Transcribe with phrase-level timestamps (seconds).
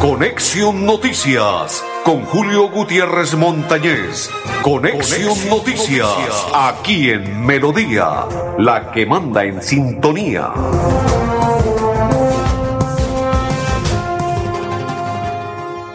[0.00, 4.30] Conexión Noticias con Julio Gutiérrez Montañez.
[4.62, 8.28] Conexión, Noticias, aquí en Melodía,
[8.58, 10.52] la que manda en sintonía.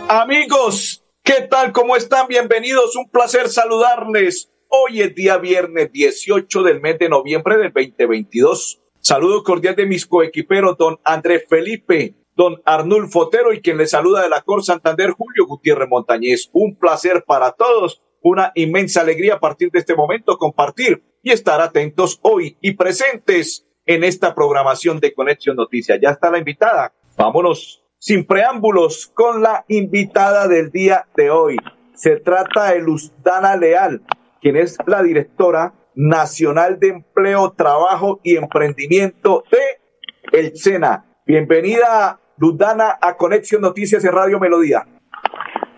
[0.10, 1.72] Amigos, ¿qué tal?
[1.72, 2.28] ¿Cómo están?
[2.28, 2.98] Bienvenidos.
[2.98, 4.52] Un placer saludarles.
[4.68, 8.82] Hoy es día viernes 18 del mes de noviembre del 2022.
[9.08, 14.22] Saludo cordial de mis coequiperos, don Andrés Felipe don Arnulfo Otero y quien le saluda
[14.22, 16.50] de la Cor Santander, Julio Gutiérrez Montañez.
[16.52, 21.62] Un placer para todos, una inmensa alegría a partir de este momento compartir y estar
[21.62, 26.00] atentos hoy y presentes en esta programación de Conexión Noticias.
[26.02, 26.92] Ya está la invitada.
[27.16, 31.56] Vámonos sin preámbulos con la invitada del día de hoy.
[31.94, 34.02] Se trata de Luzdana Leal,
[34.42, 41.06] quien es la directora nacional de empleo, trabajo y emprendimiento de el SENA.
[41.26, 44.86] Bienvenida Ludana a Conexión Noticias de Radio Melodía.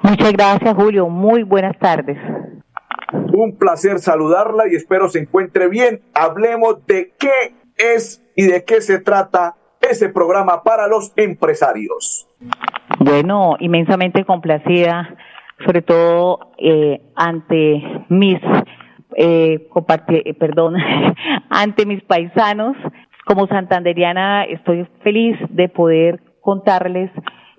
[0.02, 1.08] Muchas gracias, Julio.
[1.08, 2.18] Muy buenas tardes.
[3.34, 6.02] Un placer saludarla y espero se encuentre bien.
[6.14, 12.28] Hablemos de qué es y de qué se trata ese programa para los empresarios.
[13.00, 15.16] Bueno, inmensamente complacida,
[15.66, 18.40] sobre todo eh, ante mis
[19.22, 19.68] eh,
[20.08, 20.76] eh perdón,
[21.50, 22.78] ante mis paisanos.
[23.26, 27.12] Como santanderiana estoy feliz de poder contarles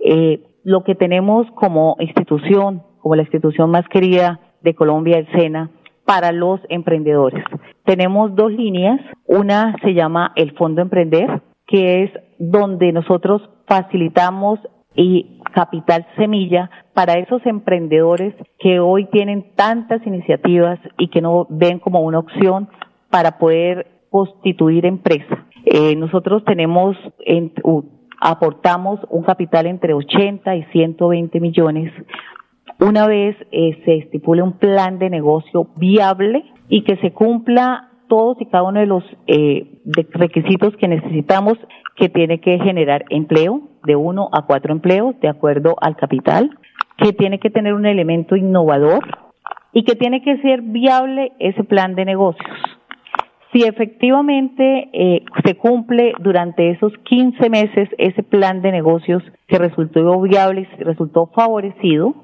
[0.04, 5.70] eh, lo que tenemos como institución, como la institución más querida de Colombia, el SENA,
[6.06, 7.44] para los emprendedores.
[7.84, 8.98] Tenemos dos líneas.
[9.26, 14.58] Una se llama el Fondo Emprender, que es donde nosotros facilitamos
[14.94, 21.78] y capital semilla para esos emprendedores que hoy tienen tantas iniciativas y que no ven
[21.78, 22.68] como una opción
[23.10, 25.46] para poder constituir empresa.
[25.64, 27.52] Eh, nosotros tenemos en,
[28.20, 31.92] aportamos un capital entre 80 y 120 millones
[32.80, 38.40] una vez eh, se estipule un plan de negocio viable y que se cumpla todos
[38.40, 41.58] y cada uno de los eh, requisitos que necesitamos
[42.00, 46.50] que tiene que generar empleo de uno a cuatro empleos de acuerdo al capital,
[46.96, 49.04] que tiene que tener un elemento innovador
[49.74, 52.56] y que tiene que ser viable ese plan de negocios.
[53.52, 60.22] Si efectivamente eh, se cumple durante esos 15 meses ese plan de negocios que resultó
[60.22, 62.14] viable y resultó favorecido,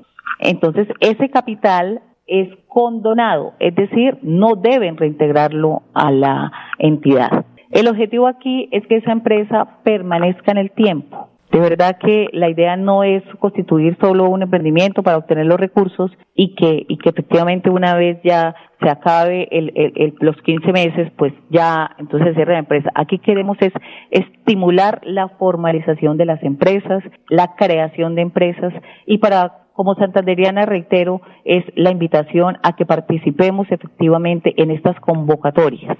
[0.40, 7.44] entonces ese capital es condonado, es decir, no deben reintegrarlo a la entidad.
[7.70, 11.28] El objetivo aquí es que esa empresa permanezca en el tiempo.
[11.50, 16.10] De verdad que la idea no es constituir solo un emprendimiento para obtener los recursos
[16.34, 21.10] y que, y que efectivamente una vez ya se acabe el, el, los 15 meses,
[21.16, 22.90] pues ya entonces cierra la empresa.
[22.94, 23.72] Aquí queremos es
[24.10, 28.74] estimular la formalización de las empresas, la creación de empresas
[29.06, 35.98] y para como santanderiana reitero es la invitación a que participemos efectivamente en estas convocatorias.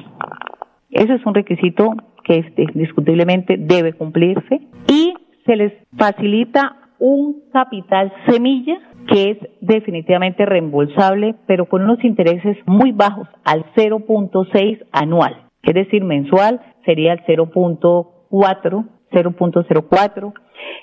[0.89, 1.93] Ese es un requisito
[2.23, 5.13] que indiscutiblemente debe cumplirse y
[5.45, 12.91] se les facilita un capital semilla que es definitivamente reembolsable, pero con unos intereses muy
[12.91, 15.47] bajos, al 0.6 anual.
[15.63, 20.33] Es decir, mensual sería el 0.4, 0.04.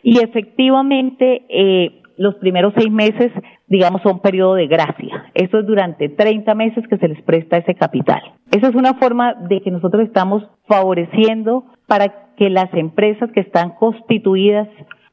[0.03, 3.33] Y efectivamente, eh, los primeros seis meses,
[3.67, 5.27] digamos, son periodo de gracia.
[5.35, 8.21] Eso es durante 30 meses que se les presta ese capital.
[8.51, 13.71] Esa es una forma de que nosotros estamos favoreciendo para que las empresas que están
[13.77, 14.69] constituidas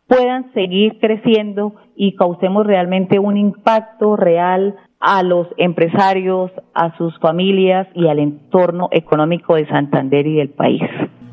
[0.07, 7.87] puedan seguir creciendo y causemos realmente un impacto real a los empresarios, a sus familias
[7.95, 10.83] y al entorno económico de Santander y del país.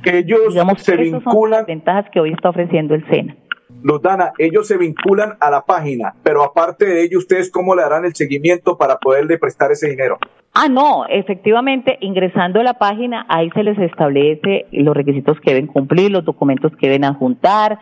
[0.02, 1.22] Que ellos se vinculan.
[1.32, 3.36] Son las ventajas que hoy está ofreciendo el SENA.
[3.82, 8.04] Lutana, ellos se vinculan a la página, pero aparte de ello, ¿ustedes cómo le harán
[8.04, 10.18] el seguimiento para poderle prestar ese dinero?
[10.54, 15.66] Ah, no, efectivamente, ingresando a la página, ahí se les establece los requisitos que deben
[15.68, 17.78] cumplir, los documentos que deben adjuntar,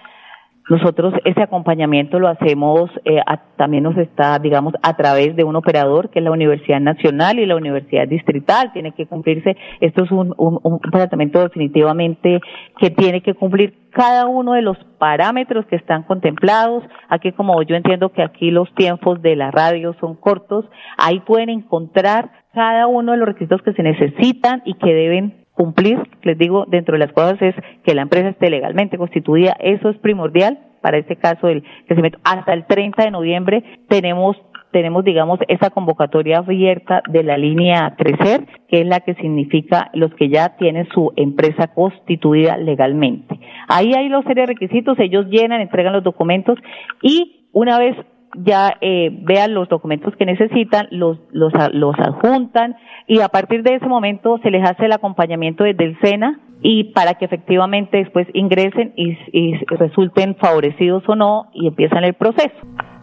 [0.68, 3.20] nosotros ese acompañamiento lo hacemos, eh,
[3.56, 7.46] también nos está, digamos, a través de un operador que es la Universidad Nacional y
[7.46, 8.72] la Universidad Distrital.
[8.72, 12.40] Tiene que cumplirse, esto es un, un, tratamiento definitivamente
[12.78, 16.82] que tiene que cumplir cada uno de los parámetros que están contemplados.
[17.08, 20.64] Aquí, como yo entiendo que aquí los tiempos de la radio son cortos,
[20.98, 25.98] ahí pueden encontrar cada uno de los requisitos que se necesitan y que deben cumplir,
[26.22, 29.96] les digo, dentro de las cosas es que la empresa esté legalmente constituida, eso es
[29.98, 32.18] primordial para este caso del crecimiento.
[32.22, 34.36] Hasta el 30 de noviembre tenemos
[34.72, 40.12] tenemos, digamos, esa convocatoria abierta de la línea Crecer, que es la que significa los
[40.16, 43.40] que ya tienen su empresa constituida legalmente.
[43.68, 46.58] Ahí hay los serie de requisitos, ellos llenan, entregan los documentos
[47.00, 47.96] y una vez
[48.34, 52.74] ya eh, vean los documentos que necesitan, los, los, los adjuntan
[53.06, 56.92] y a partir de ese momento se les hace el acompañamiento desde el SENA y
[56.92, 62.56] para que efectivamente después ingresen y, y resulten favorecidos o no y empiezan el proceso.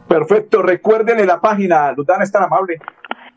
[0.07, 2.79] Perfecto, recuerden en la página, Lutana es tan amable.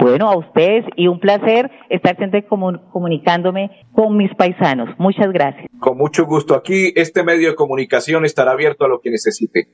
[0.00, 4.88] Bueno, a ustedes y un placer estar siempre comunicándome con mis paisanos.
[4.98, 5.66] Muchas gracias.
[5.78, 6.54] Con mucho gusto.
[6.54, 9.68] Aquí este medio de comunicación estará abierto a lo que necesite.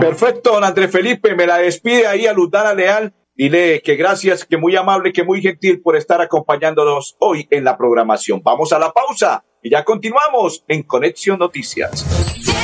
[0.00, 1.34] Perfecto, don Andrés Felipe.
[1.34, 3.12] Me la despide ahí a Lutana Leal.
[3.34, 7.76] Dile que gracias, que muy amable, que muy gentil por estar acompañándonos hoy en la
[7.76, 8.40] programación.
[8.42, 12.55] Vamos a la pausa y ya continuamos en Conexión Noticias.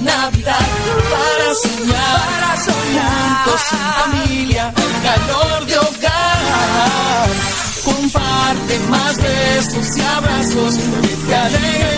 [0.00, 0.66] Navidad
[1.10, 3.58] para soñar, para soñar,
[4.04, 7.28] familia, calor de hogar.
[7.84, 10.74] Comparte más besos y abrazos
[11.28, 11.97] te alegren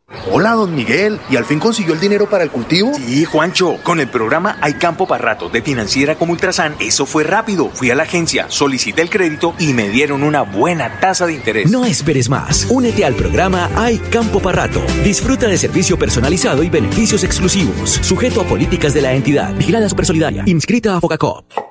[0.31, 1.19] Hola, don Miguel.
[1.29, 2.93] ¿Y al fin consiguió el dinero para el cultivo?
[2.93, 3.77] Sí, Juancho.
[3.83, 7.69] Con el programa Hay Campo para Rato de Financiera como Ultrasan, eso fue rápido.
[7.69, 11.71] Fui a la agencia, solicité el crédito y me dieron una buena tasa de interés.
[11.71, 12.67] No esperes más.
[12.69, 14.81] Únete al programa Hay Campo para Rato.
[15.03, 17.89] Disfruta de servicio personalizado y beneficios exclusivos.
[18.01, 19.53] Sujeto a políticas de la entidad.
[19.55, 20.43] Vigilada Super Solidaria.
[20.45, 21.70] Inscrita a Focacop.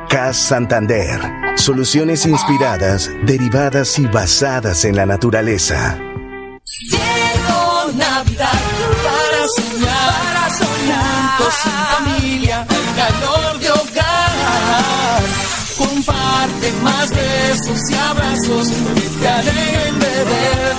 [0.11, 1.21] CAS Santander.
[1.55, 5.97] Soluciones inspiradas, derivadas y basadas en la naturaleza.
[6.81, 8.59] Llegó Navidad
[9.05, 11.37] para soñar, para soñar.
[11.37, 15.21] Juntos sin familia, calor de hogar.
[15.77, 20.70] Comparte más besos y abrazos que te alegren de verdad.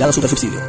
[0.00, 0.60] Vigilado Super Subsidio.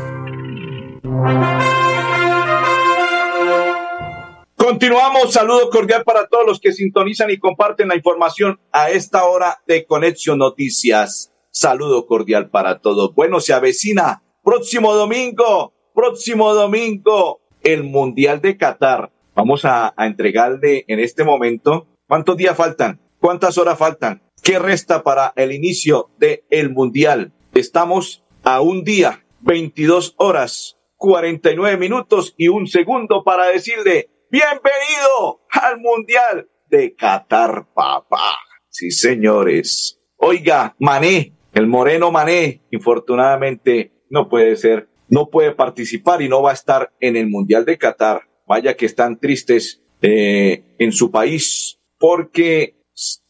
[4.57, 9.61] Continuamos, saludo cordial para todos los que sintonizan y comparten la información a esta hora
[9.67, 11.31] de Conexión Noticias.
[11.49, 13.15] Saludo cordial para todos.
[13.15, 19.13] Bueno, se avecina próximo domingo, próximo domingo, el Mundial de Qatar.
[19.33, 25.31] Vamos a, entregarle en este momento cuántos días faltan, cuántas horas faltan, qué resta para
[25.37, 27.31] el inicio del el Mundial.
[27.53, 35.79] Estamos a un día 22 horas, 49 minutos y un segundo para decirle bienvenido al
[35.79, 38.37] Mundial de Qatar, papá.
[38.69, 39.99] Sí, señores.
[40.17, 46.51] Oiga, Mané, el moreno Mané, infortunadamente no puede ser, no puede participar y no va
[46.51, 48.21] a estar en el Mundial de Qatar.
[48.47, 52.75] Vaya que están tristes eh, en su país porque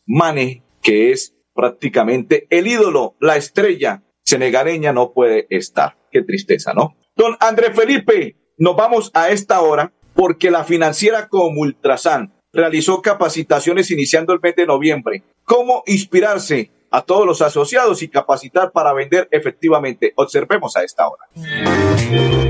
[0.06, 5.98] Mané, que es prácticamente el ídolo, la estrella senegareña, no puede estar.
[6.10, 6.96] Qué tristeza, ¿no?
[7.16, 13.92] Don André Felipe, nos vamos a esta hora porque la financiera como Ultrasan realizó capacitaciones
[13.92, 15.24] iniciando el mes de noviembre.
[15.44, 20.14] ¿Cómo inspirarse a todos los asociados y capacitar para vender efectivamente.
[20.16, 21.24] Observemos a esta hora.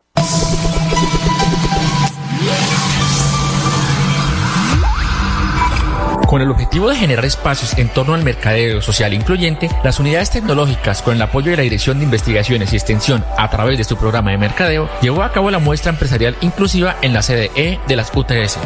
[6.34, 11.00] Con el objetivo de generar espacios en torno al mercadeo social incluyente, las unidades tecnológicas,
[11.00, 14.32] con el apoyo de la Dirección de Investigaciones y Extensión a través de su programa
[14.32, 18.10] de mercadeo, llevó a cabo la muestra empresarial inclusiva en la sede E de las
[18.12, 18.58] UTS.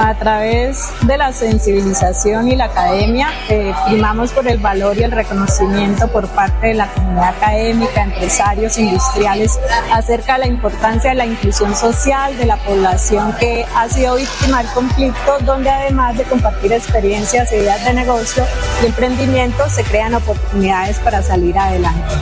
[0.00, 5.12] A través de la sensibilización y la academia, eh, primamos por el valor y el
[5.12, 9.58] reconocimiento por parte de la comunidad académica, empresarios, industriales,
[9.90, 14.62] acerca de la importancia de la inclusión social de la población que ha sido víctima
[14.62, 18.44] del conflicto, donde además de compartir experiencias, de negocio
[18.82, 22.12] y emprendimiento, se crean oportunidades para salir adelante.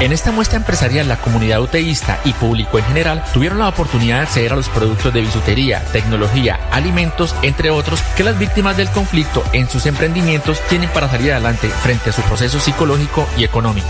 [0.00, 4.22] En esta muestra empresarial, la comunidad uteísta y público en general tuvieron la oportunidad de
[4.22, 9.44] acceder a los productos de bisutería, tecnología, alimentos, entre otros, que las víctimas del conflicto
[9.52, 13.88] en sus emprendimientos tienen para salir adelante frente a su proceso psicológico y económico.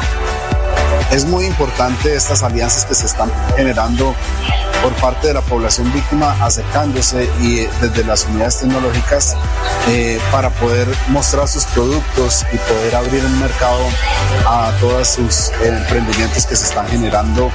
[1.14, 4.16] Es muy importante estas alianzas que se están generando
[4.82, 9.36] por parte de la población víctima acercándose y desde las unidades tecnológicas
[9.90, 13.78] eh, para poder mostrar sus productos y poder abrir el mercado
[14.44, 17.48] a todos sus emprendimientos que se están generando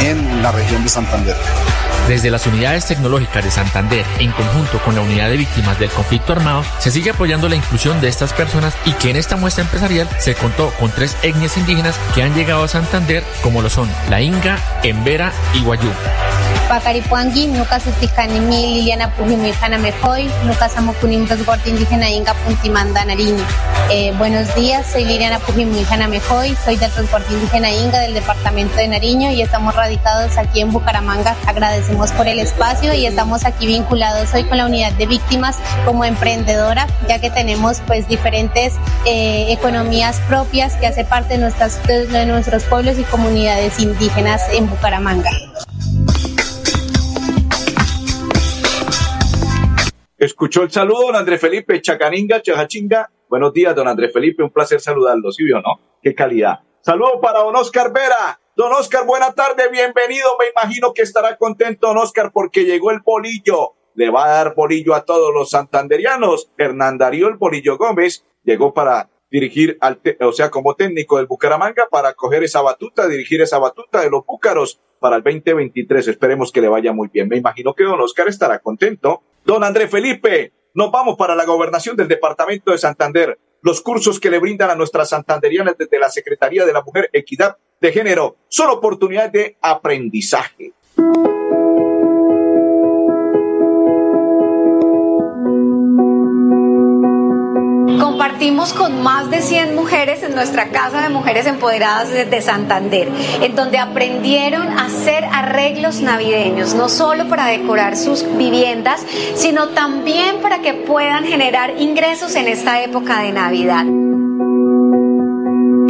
[0.00, 1.36] en la región de Santander.
[2.08, 6.32] Desde las unidades tecnológicas de Santander, en conjunto con la unidad de víctimas del conflicto
[6.32, 10.08] armado, se sigue apoyando la inclusión de estas personas y que en esta muestra empresarial
[10.18, 14.20] se contó con tres etnias indígenas que han llegado a Santander, como lo son la
[14.20, 15.90] Inga, Embera y Guayú.
[16.68, 23.44] Pacaripuangui, Nuca Susticanimi, Liliana Pujimi, Mejoy, Nuca Samocunim, Resguardo Indígena Inga Puntimanda, Nariño.
[23.90, 28.88] Eh, buenos días, soy Liliana Pujimi, Mejoy, soy del Resguardo Indígena Inga del departamento de
[28.88, 31.36] Nariño y estamos radicados aquí en Bucaramanga.
[31.46, 36.04] Agradecemos por el espacio y estamos aquí vinculados hoy con la unidad de víctimas como
[36.04, 38.74] emprendedora, ya que tenemos pues diferentes
[39.06, 45.30] eh, economías propias que hace parte de, de nuestros pueblos y comunidades indígenas en Bucaramanga.
[50.26, 53.12] Escuchó el saludo, don André Felipe, Chacaninga, Chajachinga.
[53.28, 55.80] Buenos días, don André Felipe, un placer saludarlo, ¿sí o no?
[56.02, 56.62] Qué calidad.
[56.80, 58.40] Saludo para don Oscar Vera.
[58.56, 60.26] Don Oscar, buena tarde, bienvenido.
[60.40, 63.74] Me imagino que estará contento don Oscar porque llegó el bolillo.
[63.94, 66.50] le va a dar bolillo a todos los santanderianos.
[66.58, 71.86] Hernán Darío el Bolillo Gómez llegó para dirigir, al o sea, como técnico del Bucaramanga,
[71.88, 76.08] para coger esa batuta, dirigir esa batuta de los búcaros para el 2023.
[76.08, 77.28] Esperemos que le vaya muy bien.
[77.28, 79.22] Me imagino que don Oscar estará contento.
[79.44, 83.38] Don André Felipe, nos vamos para la gobernación del departamento de Santander.
[83.62, 87.56] Los cursos que le brindan a nuestras santanderianas desde la Secretaría de la Mujer, Equidad
[87.80, 90.72] de Género son oportunidades de aprendizaje.
[98.36, 103.08] Compartimos con más de 100 mujeres en nuestra Casa de Mujeres Empoderadas de Santander,
[103.40, 109.00] en donde aprendieron a hacer arreglos navideños, no solo para decorar sus viviendas,
[109.36, 113.86] sino también para que puedan generar ingresos en esta época de Navidad.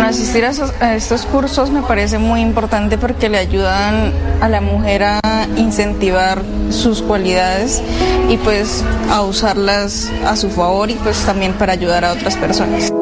[0.06, 5.48] Asistir a, estos cursos me parece muy importante porque le ayudan a la mujer a
[5.56, 7.82] incentivar sus cualidades
[8.30, 12.92] y pues a usarlas a su favor y pues también para ayudar a otras personas.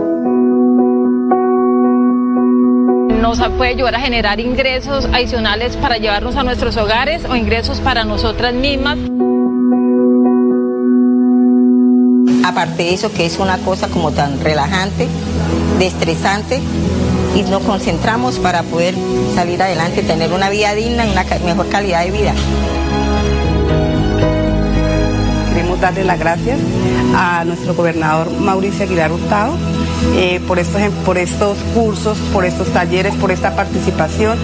[3.20, 8.04] Nos puede ayudar a generar ingresos adicionales para llevarnos a nuestros hogares o ingresos para
[8.04, 8.96] nosotras mismas.
[12.46, 15.06] Aparte de eso, que es una cosa como tan relajante,
[15.78, 16.60] destresante,
[17.34, 18.94] y nos concentramos para poder
[19.34, 22.34] salir adelante, tener una vida digna y una mejor calidad de vida.
[25.50, 26.58] Queremos darle las gracias
[27.14, 29.56] a nuestro gobernador Mauricio Aguilar Hurtado
[30.14, 34.38] eh, por, estos, por estos cursos, por estos talleres, por esta participación.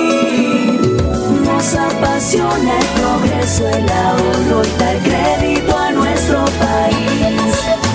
[2.01, 6.97] Apasiona el progreso, el ahorro y dar crédito a nuestro país.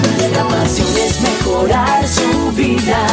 [0.03, 3.07] Nuestra pasión es mejorar su vida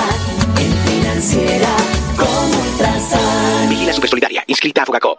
[0.60, 1.70] en financiera
[2.16, 3.70] como Ultrasan.
[3.70, 5.18] Vigila Supersolidaria, inscrita a Fogacop.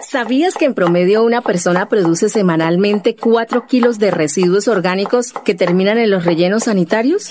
[0.00, 5.98] ¿Sabías que en promedio una persona produce semanalmente 4 kilos de residuos orgánicos que terminan
[5.98, 7.30] en los rellenos sanitarios?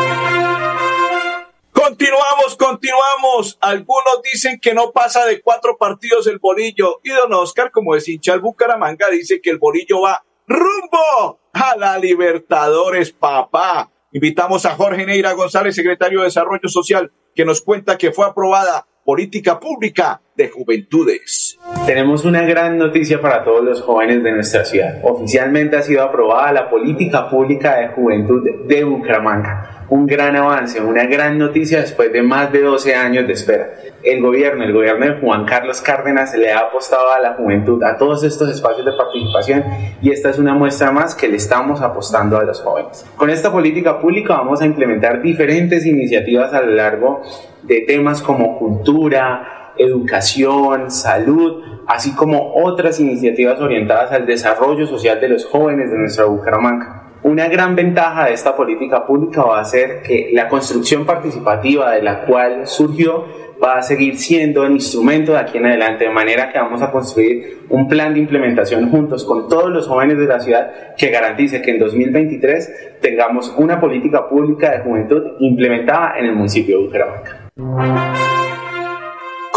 [2.57, 3.57] Continuamos.
[3.61, 6.99] Algunos dicen que no pasa de cuatro partidos el bolillo.
[7.03, 11.75] Y don Oscar, como es hincha el Bucaramanga, dice que el bolillo va rumbo a
[11.77, 13.91] la Libertadores, papá.
[14.11, 18.87] Invitamos a Jorge Neira González, secretario de Desarrollo Social, que nos cuenta que fue aprobada
[19.05, 21.59] política pública de de Juventudes.
[21.85, 24.99] Tenemos una gran noticia para todos los jóvenes de nuestra ciudad.
[25.03, 31.05] Oficialmente ha sido aprobada la política pública de juventud de Bucaramanga un gran avance, una
[31.05, 33.71] gran noticia después de más de 12 años de espera.
[34.01, 37.97] El gobierno, el gobierno de Juan Carlos Cárdenas le ha apostado a la juventud, a
[37.97, 39.65] todos estos espacios de participación
[40.01, 43.05] y esta es una muestra más que le estamos apostando a los jóvenes.
[43.17, 47.21] Con esta política pública vamos a implementar diferentes iniciativas a lo largo
[47.63, 55.29] de temas como cultura, educación, salud, así como otras iniciativas orientadas al desarrollo social de
[55.29, 57.01] los jóvenes de nuestra Bucaramanga.
[57.23, 62.01] Una gran ventaja de esta política pública va a ser que la construcción participativa de
[62.01, 63.25] la cual surgió
[63.63, 66.91] va a seguir siendo el instrumento de aquí en adelante, de manera que vamos a
[66.91, 71.61] construir un plan de implementación juntos con todos los jóvenes de la ciudad que garantice
[71.61, 78.30] que en 2023 tengamos una política pública de juventud implementada en el municipio de Bucaramanga.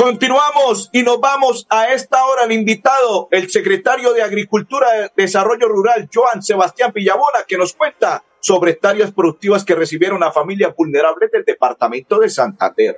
[0.04, 2.42] Continuamos y nos vamos a esta hora.
[2.42, 8.22] Al invitado, el secretario de Agricultura y Desarrollo Rural, Joan Sebastián Villabona, que nos cuenta
[8.44, 12.96] sobre hectáreas productivas que recibieron a familias vulnerables del departamento de Santander.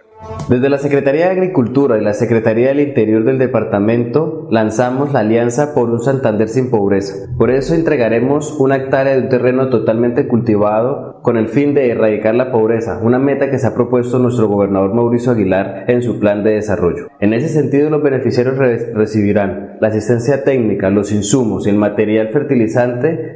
[0.49, 5.73] Desde la Secretaría de Agricultura y la Secretaría del Interior del departamento lanzamos la Alianza
[5.73, 7.29] por un Santander sin pobreza.
[7.39, 12.35] Por eso entregaremos una hectárea de un terreno totalmente cultivado con el fin de erradicar
[12.35, 16.43] la pobreza, una meta que se ha propuesto nuestro gobernador Mauricio Aguilar en su plan
[16.43, 17.07] de desarrollo.
[17.21, 23.36] En ese sentido, los beneficiarios recibirán la asistencia técnica, los insumos y el material fertilizante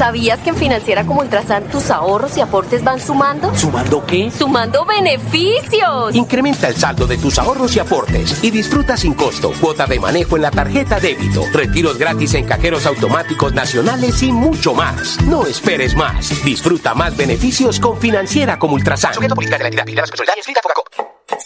[0.00, 3.54] ¿Sabías que en Financiera como Ultrasan tus ahorros y aportes van sumando?
[3.54, 4.30] ¿Sumando qué?
[4.30, 6.14] ¡Sumando beneficios!
[6.14, 10.36] Incrementa el saldo de tus ahorros y aportes y disfruta sin costo cuota de manejo
[10.36, 15.20] en la tarjeta débito, retiros gratis en cajeros automáticos nacionales y mucho más.
[15.26, 16.30] No esperes más.
[16.46, 19.12] Disfruta más beneficios con Financiera como Ultrasan.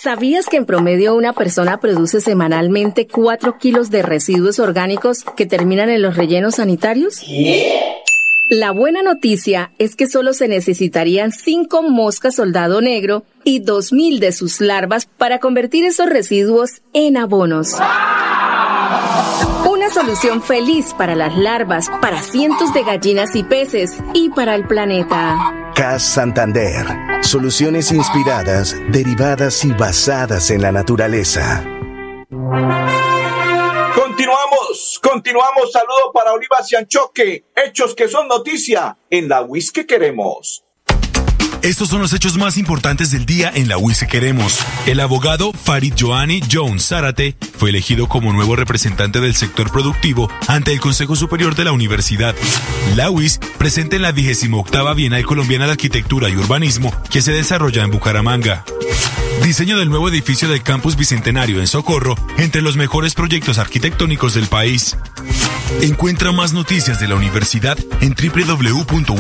[0.00, 5.90] ¿Sabías que en promedio una persona produce semanalmente 4 kilos de residuos orgánicos que terminan
[5.90, 7.20] en los rellenos sanitarios?
[8.54, 14.30] La buena noticia es que solo se necesitarían 5 moscas soldado negro y 2.000 de
[14.30, 17.72] sus larvas para convertir esos residuos en abonos.
[19.68, 24.68] Una solución feliz para las larvas, para cientos de gallinas y peces y para el
[24.68, 25.72] planeta.
[25.74, 26.86] CAS Santander.
[27.22, 31.64] Soluciones inspiradas, derivadas y basadas en la naturaleza.
[33.96, 34.53] Continuamos,
[35.02, 35.72] continuamos.
[35.72, 37.44] Saludo para Oliva Cianchoque.
[37.54, 40.64] Hechos que son noticia en la WIS que queremos.
[41.64, 44.58] Estos son los hechos más importantes del día en la UIS que queremos.
[44.84, 50.74] El abogado Farid Joanny Jones Zárate fue elegido como nuevo representante del sector productivo ante
[50.74, 52.34] el Consejo Superior de la Universidad.
[52.96, 57.82] La UIS presenta en la 28 Bienal Colombiana de Arquitectura y Urbanismo que se desarrolla
[57.82, 58.66] en Bucaramanga.
[59.42, 64.46] Diseño del nuevo edificio del Campus Bicentenario en Socorro entre los mejores proyectos arquitectónicos del
[64.46, 64.96] país.
[65.82, 69.14] Encuentra más noticias de la universidad en www.wis.edu.co.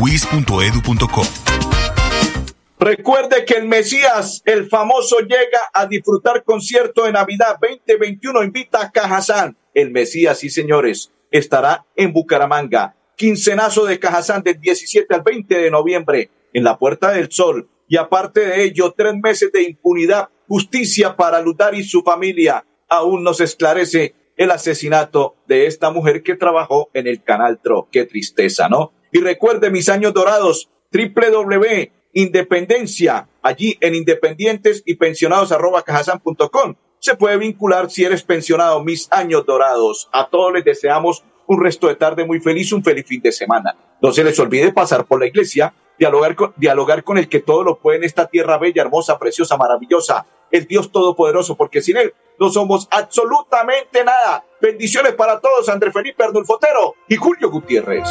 [2.78, 8.42] Recuerde que el Mesías, el famoso, llega a disfrutar concierto de Navidad 2021.
[8.42, 9.56] Invita a Cajazán.
[9.72, 12.94] El Mesías, sí señores, estará en Bucaramanga.
[13.16, 17.68] Quincenazo de Cajazán del 17 al 20 de noviembre en la Puerta del Sol.
[17.88, 22.64] Y aparte de ello, tres meses de impunidad, justicia para Lutar y su familia.
[22.88, 27.88] Aún no se esclarece el asesinato de esta mujer que trabajó en el Canal Tro.
[27.90, 28.92] Qué tristeza, ¿no?
[29.12, 36.76] Y recuerde mis años dorados, www Independencia, allí en independientes y pensionados arroba cajasan.com.
[37.00, 40.08] Se puede vincular si eres pensionado, mis años dorados.
[40.12, 43.76] A todos les deseamos un resto de tarde muy feliz, un feliz fin de semana.
[44.00, 47.62] No se les olvide pasar por la iglesia, dialogar con, dialogar con el que todo
[47.62, 52.14] lo puede en esta tierra bella, hermosa, preciosa, maravillosa, el Dios Todopoderoso, porque sin Él
[52.38, 54.44] no somos absolutamente nada.
[54.60, 58.08] Bendiciones para todos, André Felipe Arnulfotero y Julio Gutiérrez.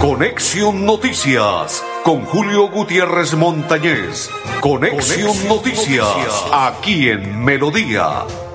[0.00, 4.30] Conexión Noticias con Julio Gutiérrez Montañez.
[4.60, 8.24] Conexión, Noticias, aquí en Melodía,